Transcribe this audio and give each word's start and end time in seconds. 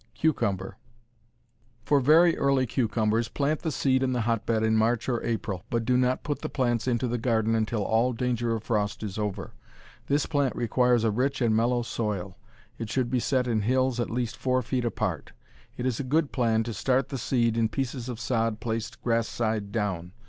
Cucumber 0.15 0.77
For 1.85 1.99
very 1.99 2.35
early 2.35 2.65
cucumbers 2.65 3.27
plant 3.27 3.59
the 3.59 3.71
seed 3.71 4.01
in 4.01 4.13
the 4.13 4.21
hotbed 4.21 4.63
in 4.63 4.75
March 4.75 5.07
or 5.07 5.23
April, 5.23 5.61
but 5.69 5.85
do 5.85 5.95
not 5.95 6.23
put 6.23 6.39
the 6.39 6.49
plants 6.49 6.87
into 6.87 7.07
the 7.07 7.19
garden 7.19 7.53
until 7.53 7.83
all 7.85 8.11
danger 8.11 8.55
of 8.55 8.63
frost 8.63 9.03
is 9.03 9.19
over. 9.19 9.53
This 10.07 10.25
plant 10.25 10.55
requires 10.55 11.03
a 11.03 11.11
rich 11.11 11.39
and 11.39 11.55
mellow 11.55 11.83
soil. 11.83 12.35
It 12.79 12.89
should 12.89 13.11
be 13.11 13.19
set 13.19 13.45
in 13.45 13.61
hills 13.61 13.99
at 13.99 14.09
least 14.09 14.37
four 14.37 14.63
feet 14.63 14.85
apart. 14.85 15.33
It 15.77 15.85
is 15.85 15.99
a 15.99 16.03
good 16.03 16.31
plan 16.31 16.63
to 16.63 16.73
start 16.73 17.09
the 17.09 17.19
seed 17.19 17.55
in 17.55 17.69
pieces 17.69 18.09
of 18.09 18.19
sod 18.19 18.59
placed 18.59 19.03
grass 19.03 19.27
side 19.27 19.71
down. 19.71 20.13